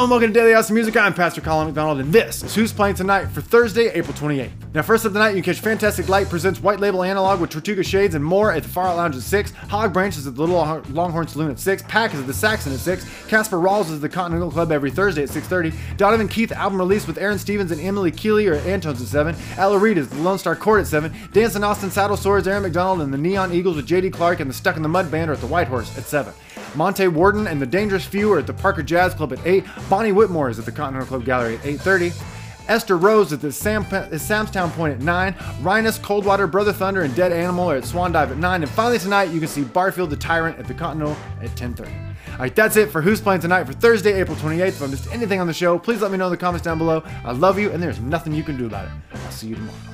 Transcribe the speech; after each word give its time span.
Hello 0.00 0.06
and 0.06 0.12
welcome 0.12 0.32
to 0.32 0.40
Daily 0.40 0.54
Awesome 0.54 0.76
Music. 0.76 0.96
I'm 0.96 1.12
Pastor 1.12 1.42
Colin 1.42 1.66
McDonald, 1.66 2.00
and 2.00 2.10
this 2.10 2.42
is 2.42 2.54
Who's 2.54 2.72
Playing 2.72 2.94
Tonight 2.94 3.26
for 3.26 3.42
Thursday, 3.42 3.88
April 3.88 4.14
28th. 4.14 4.50
Now, 4.72 4.80
first 4.80 5.04
up 5.04 5.12
tonight, 5.12 5.36
you 5.36 5.42
can 5.42 5.52
catch 5.52 5.62
Fantastic 5.62 6.08
Light 6.08 6.30
presents 6.30 6.58
White 6.58 6.80
Label 6.80 7.02
Analog 7.02 7.38
with 7.38 7.50
Tortuga 7.50 7.82
Shades 7.82 8.14
and 8.14 8.24
more 8.24 8.50
at 8.50 8.62
the 8.62 8.68
Far 8.70 8.86
Out 8.86 8.96
Lounge 8.96 9.14
at 9.16 9.20
6. 9.20 9.50
Hog 9.50 9.92
Branch 9.92 10.16
is 10.16 10.26
at 10.26 10.36
the 10.36 10.40
Little 10.40 10.56
Longhorn 10.94 11.28
Saloon 11.28 11.50
at 11.50 11.58
6. 11.58 11.82
Pack 11.82 12.14
is 12.14 12.20
at 12.20 12.26
the 12.26 12.32
Saxon 12.32 12.72
at 12.72 12.78
6. 12.78 13.04
Casper 13.28 13.58
Rawls 13.58 13.88
is 13.88 13.96
at 13.96 14.00
the 14.00 14.08
Continental 14.08 14.50
Club 14.50 14.72
every 14.72 14.90
Thursday 14.90 15.22
at 15.22 15.28
6.30. 15.28 15.74
Donovan 15.98 16.28
Keith 16.28 16.52
album 16.52 16.78
release 16.78 17.06
with 17.06 17.18
Aaron 17.18 17.38
Stevens 17.38 17.70
and 17.70 17.80
Emily 17.82 18.10
Keeley 18.10 18.46
are 18.46 18.54
at 18.54 18.64
Antone's 18.64 19.02
at 19.02 19.08
7. 19.08 19.36
Ella 19.58 19.76
Reed 19.76 19.98
is 19.98 20.08
the 20.08 20.16
Lone 20.16 20.38
Star 20.38 20.56
Court 20.56 20.80
at 20.80 20.86
7. 20.86 21.12
Dance 21.12 21.34
Dancing 21.34 21.62
Austin 21.62 21.90
Saddle 21.90 22.16
Swords, 22.16 22.48
Aaron 22.48 22.62
McDonald 22.62 23.02
and 23.02 23.12
the 23.12 23.18
Neon 23.18 23.52
Eagles 23.52 23.76
with 23.76 23.86
JD 23.86 24.14
Clark 24.14 24.40
and 24.40 24.48
the 24.48 24.54
Stuck 24.54 24.76
in 24.76 24.82
the 24.82 24.88
Mud 24.88 25.10
Band 25.10 25.28
are 25.28 25.34
at 25.34 25.40
the 25.40 25.46
White 25.46 25.68
Horse 25.68 25.94
at 25.98 26.04
7. 26.04 26.32
Monte 26.74 27.08
Warden 27.08 27.46
and 27.46 27.60
the 27.60 27.66
Dangerous 27.66 28.04
Few 28.04 28.32
are 28.32 28.38
at 28.38 28.46
the 28.46 28.54
Parker 28.54 28.82
Jazz 28.82 29.14
Club 29.14 29.32
at 29.32 29.44
8. 29.46 29.64
Bonnie 29.88 30.12
Whitmore 30.12 30.50
is 30.50 30.58
at 30.58 30.64
the 30.64 30.72
Continental 30.72 31.06
Club 31.06 31.24
Gallery 31.24 31.56
at 31.56 31.62
8.30. 31.62 32.22
Esther 32.68 32.96
Rose 32.96 33.32
at 33.32 33.40
the 33.40 33.50
Sam, 33.50 33.84
Sam's 34.16 34.50
Town 34.52 34.70
Point 34.70 34.94
at 34.94 35.00
9. 35.00 35.34
Rhinus, 35.62 36.00
Coldwater, 36.00 36.46
Brother 36.46 36.72
Thunder, 36.72 37.02
and 37.02 37.14
Dead 37.16 37.32
Animal 37.32 37.72
are 37.72 37.76
at 37.76 37.84
Swan 37.84 38.12
Dive 38.12 38.30
at 38.30 38.36
9. 38.36 38.62
And 38.62 38.70
finally 38.70 38.98
tonight, 38.98 39.30
you 39.30 39.40
can 39.40 39.48
see 39.48 39.64
Barfield 39.64 40.10
the 40.10 40.16
Tyrant 40.16 40.56
at 40.58 40.68
the 40.68 40.74
Continental 40.74 41.16
at 41.42 41.50
10.30. 41.50 42.14
Alright, 42.34 42.54
that's 42.54 42.76
it 42.76 42.90
for 42.90 43.02
Who's 43.02 43.20
Playing 43.20 43.40
Tonight 43.40 43.64
for 43.64 43.72
Thursday, 43.72 44.12
April 44.12 44.36
28th. 44.36 44.68
If 44.68 44.82
I 44.82 44.86
missed 44.86 45.12
anything 45.12 45.40
on 45.40 45.48
the 45.48 45.52
show, 45.52 45.78
please 45.78 46.00
let 46.00 46.12
me 46.12 46.18
know 46.18 46.26
in 46.26 46.30
the 46.30 46.36
comments 46.36 46.64
down 46.64 46.78
below. 46.78 47.02
I 47.24 47.32
love 47.32 47.58
you, 47.58 47.72
and 47.72 47.82
there's 47.82 47.98
nothing 47.98 48.32
you 48.32 48.44
can 48.44 48.56
do 48.56 48.66
about 48.66 48.86
it. 48.86 48.92
I'll 49.12 49.30
see 49.32 49.48
you 49.48 49.56
tomorrow. 49.56 49.90